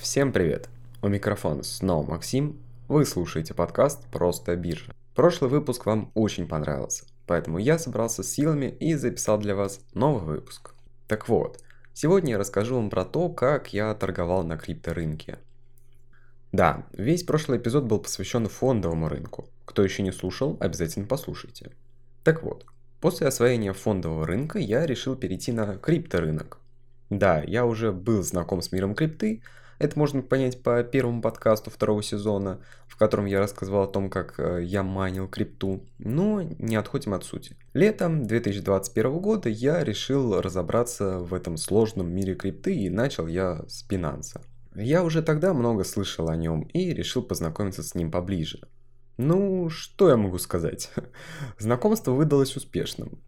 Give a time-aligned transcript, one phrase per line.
[0.00, 0.70] Всем привет!
[1.02, 2.58] У микрофона снова Максим.
[2.88, 4.94] Вы слушаете подкаст «Просто биржа».
[5.14, 10.22] Прошлый выпуск вам очень понравился, поэтому я собрался с силами и записал для вас новый
[10.22, 10.72] выпуск.
[11.06, 15.38] Так вот, сегодня я расскажу вам про то, как я торговал на крипторынке.
[16.50, 19.50] Да, весь прошлый эпизод был посвящен фондовому рынку.
[19.66, 21.72] Кто еще не слушал, обязательно послушайте.
[22.24, 22.64] Так вот,
[23.02, 26.58] после освоения фондового рынка я решил перейти на крипторынок.
[27.10, 29.42] Да, я уже был знаком с миром крипты,
[29.80, 34.38] это можно понять по первому подкасту второго сезона, в котором я рассказывал о том, как
[34.38, 35.86] э, я майнил крипту.
[35.98, 37.56] Но не отходим от сути.
[37.72, 43.84] Летом 2021 года я решил разобраться в этом сложном мире крипты и начал я с
[43.88, 44.42] Binance.
[44.74, 48.60] Я уже тогда много слышал о нем и решил познакомиться с ним поближе.
[49.16, 50.90] Ну, что я могу сказать?
[51.58, 53.18] Знакомство выдалось успешным.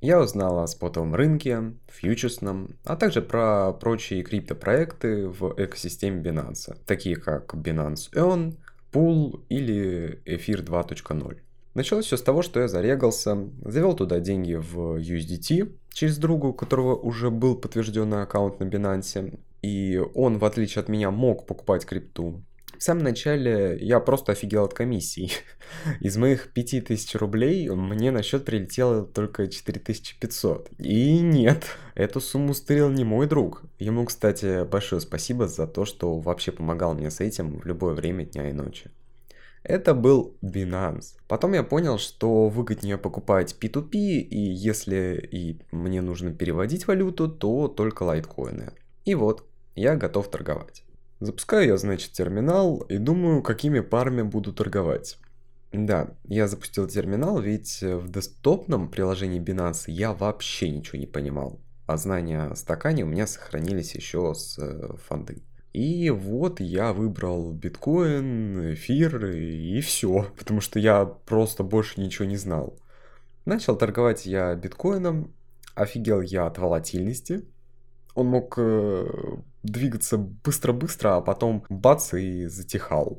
[0.00, 7.16] Я узнал о спотовом рынке, фьючерсном, а также про прочие криптопроекты в экосистеме Binance, такие
[7.16, 8.56] как Binance Earn,
[8.92, 11.38] Pool или Эфир 2.0.
[11.74, 16.54] Началось все с того, что я зарегался, завел туда деньги в USDT через другу, у
[16.54, 21.84] которого уже был подтвержденный аккаунт на Binance, и он, в отличие от меня, мог покупать
[21.84, 22.42] крипту.
[22.80, 25.34] В самом начале я просто офигел от комиссий.
[26.00, 30.70] Из моих 5000 рублей мне на счет прилетело только 4500.
[30.78, 33.64] И нет, эту сумму стырил не мой друг.
[33.78, 38.24] Ему, кстати, большое спасибо за то, что вообще помогал мне с этим в любое время
[38.24, 38.90] дня и ночи.
[39.62, 41.18] Это был Binance.
[41.28, 47.68] Потом я понял, что выгоднее покупать P2P, и если и мне нужно переводить валюту, то
[47.68, 48.72] только лайткоины.
[49.04, 50.82] И вот, я готов торговать.
[51.20, 55.18] Запускаю я, значит, терминал и думаю, какими парами буду торговать.
[55.72, 61.60] Да, я запустил терминал, ведь в десктопном приложении Binance я вообще ничего не понимал.
[61.86, 65.42] А знания о стакане у меня сохранились еще с э, фонды.
[65.72, 72.36] И вот я выбрал биткоин, эфир и все, потому что я просто больше ничего не
[72.36, 72.76] знал.
[73.44, 75.32] Начал торговать я биткоином,
[75.74, 77.44] офигел я от волатильности,
[78.14, 79.06] он мог э,
[79.62, 83.18] двигаться быстро-быстро, а потом бац и затихал.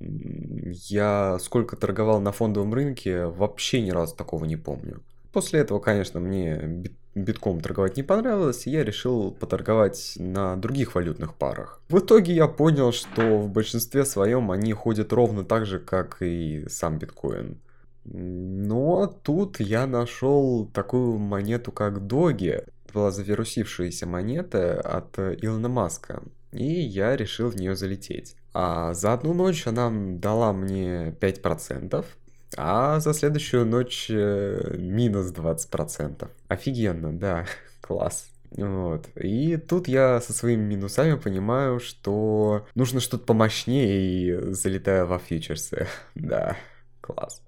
[0.00, 5.02] Я сколько торговал на фондовом рынке, вообще ни разу такого не помню.
[5.32, 10.94] После этого, конечно, мне бит битком торговать не понравилось, и я решил поторговать на других
[10.94, 11.80] валютных парах.
[11.88, 16.66] В итоге я понял, что в большинстве своем они ходят ровно так же, как и
[16.68, 17.60] сам биткоин.
[18.04, 26.22] Но тут я нашел такую монету, как Доги была завирусившаяся монета от Илона Маска,
[26.52, 28.36] и я решил в нее залететь.
[28.52, 32.04] А за одну ночь она дала мне 5%,
[32.56, 36.28] а за следующую ночь э, минус 20%.
[36.48, 37.46] Офигенно, да,
[37.80, 38.28] класс.
[38.56, 39.08] Вот.
[39.16, 45.88] И тут я со своими минусами понимаю, что нужно что-то помощнее и залетаю во фьючерсы.
[46.14, 46.56] да,
[47.00, 47.42] класс.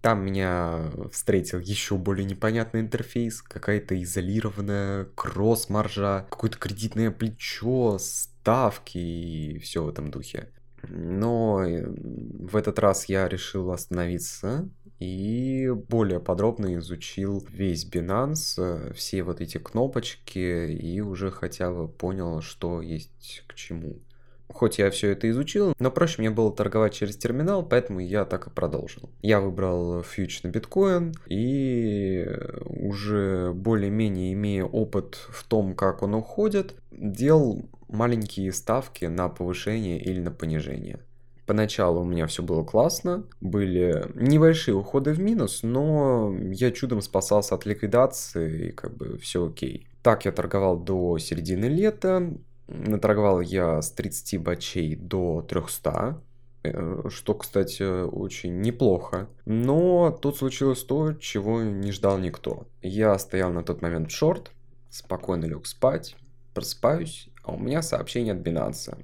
[0.00, 9.58] Там меня встретил еще более непонятный интерфейс, какая-то изолированная кросс-маржа, какое-то кредитное плечо, ставки и
[9.58, 10.52] все в этом духе.
[10.88, 14.68] Но э, в этот раз я решил остановиться
[14.98, 21.88] и более подробно изучил весь Binance, э, все вот эти кнопочки и уже хотя бы
[21.88, 24.00] понял, что есть к чему.
[24.48, 28.46] Хоть я все это изучил, но проще мне было торговать через терминал, поэтому я так
[28.46, 29.10] и продолжил.
[29.22, 32.26] Я выбрал фьюч на биткоин и
[32.64, 40.20] уже более-менее имея опыт в том, как он уходит, делал маленькие ставки на повышение или
[40.20, 41.00] на понижение.
[41.48, 47.54] Поначалу у меня все было классно, были небольшие уходы в минус, но я чудом спасался
[47.54, 49.88] от ликвидации и как бы все окей.
[50.02, 52.34] Так я торговал до середины лета,
[52.68, 56.22] Наторговал я с 30 бачей до 300,
[56.64, 59.28] э, что, кстати, очень неплохо.
[59.46, 62.66] Но тут случилось то, чего не ждал никто.
[62.82, 64.52] Я стоял на тот момент в шорт,
[64.90, 66.16] спокойно лег спать,
[66.52, 69.02] просыпаюсь, а у меня сообщение от Binance.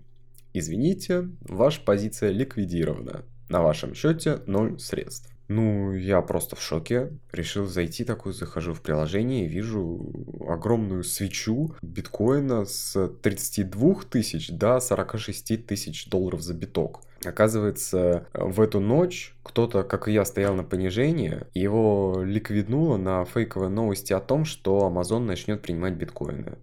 [0.52, 3.24] Извините, ваша позиция ликвидирована.
[3.48, 5.33] На вашем счете 0 средств.
[5.48, 7.10] Ну, я просто в шоке.
[7.32, 10.10] Решил зайти такой, захожу в приложение и вижу
[10.48, 17.00] огромную свечу биткоина с 32 тысяч до 46 тысяч долларов за биток.
[17.24, 23.70] Оказывается, в эту ночь кто-то, как и я, стоял на понижении, его ликвиднуло на фейковой
[23.70, 26.58] новости о том, что Amazon начнет принимать биткоины.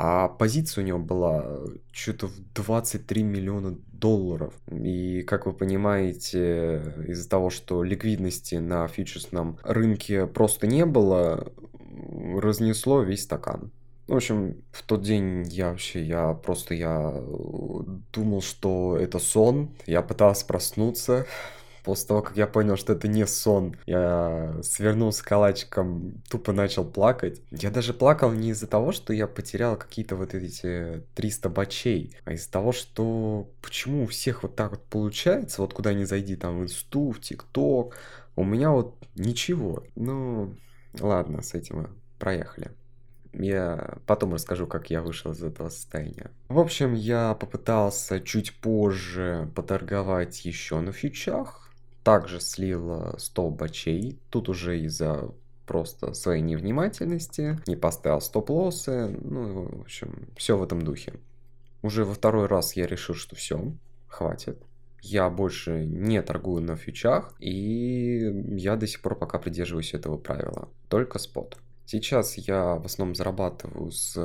[0.00, 1.44] А позиция у него была
[1.90, 4.54] что-то в 23 миллиона долларов.
[4.70, 11.52] И, как вы понимаете, из-за того, что ликвидности на фьючерсном рынке просто не было,
[12.36, 13.72] разнесло весь стакан.
[14.06, 17.12] В общем, в тот день я вообще, я просто, я
[18.12, 19.70] думал, что это сон.
[19.84, 21.26] Я пытался проснуться.
[21.84, 27.40] После того, как я понял, что это не сон, я свернулся калачиком, тупо начал плакать.
[27.50, 32.32] Я даже плакал не из-за того, что я потерял какие-то вот эти 300 бачей, а
[32.32, 36.60] из-за того, что почему у всех вот так вот получается, вот куда ни зайди, там
[36.60, 37.96] в инсту, в тикток,
[38.36, 39.84] у меня вот ничего.
[39.96, 40.54] Ну,
[41.00, 41.88] ладно, с этим мы
[42.18, 42.70] проехали.
[43.32, 46.30] Я потом расскажу, как я вышел из этого состояния.
[46.48, 51.67] В общем, я попытался чуть позже поторговать еще на фьючах.
[52.08, 54.18] Также слил 100 бачей.
[54.30, 55.30] Тут уже из-за
[55.66, 61.20] просто своей невнимательности, не поставил стоп-лоссы, ну, в общем, все в этом духе.
[61.82, 63.74] Уже во второй раз я решил, что все,
[64.06, 64.58] хватит.
[65.02, 70.70] Я больше не торгую на фьючах, и я до сих пор пока придерживаюсь этого правила.
[70.88, 71.58] Только спот.
[71.84, 74.16] Сейчас я в основном зарабатываю с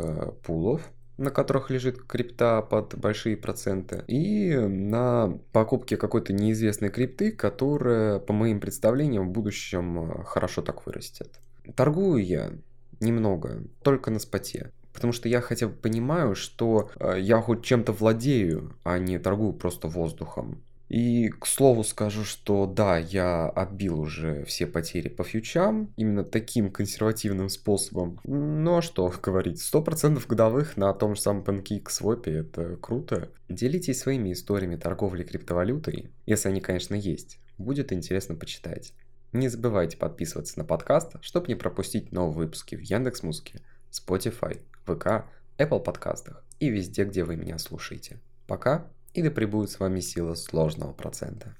[0.43, 8.19] пулов, на которых лежит крипта под большие проценты, и на покупке какой-то неизвестной крипты, которая,
[8.19, 11.39] по моим представлениям, в будущем э, хорошо так вырастет.
[11.75, 12.51] Торгую я
[12.99, 14.71] немного, только на споте.
[14.93, 19.53] Потому что я хотя бы понимаю, что э, я хоть чем-то владею, а не торгую
[19.53, 20.63] просто воздухом.
[20.93, 26.69] И, к слову, скажу, что да, я отбил уже все потери по фьючам, именно таким
[26.69, 28.19] консервативным способом.
[28.25, 33.31] Ну а что говорить, 100% годовых на том же самом PancakeSwap это круто.
[33.49, 37.39] Делитесь своими историями торговли криптовалютой, если они, конечно, есть.
[37.57, 38.93] Будет интересно почитать.
[39.31, 43.61] Не забывайте подписываться на подкаст, чтобы не пропустить новые выпуски в Яндекс.Музыке,
[43.91, 45.25] Spotify, ВК,
[45.57, 48.19] Apple подкастах и везде, где вы меня слушаете.
[48.45, 48.91] Пока!
[49.13, 51.55] И да пребудет с вами сила сложного процента.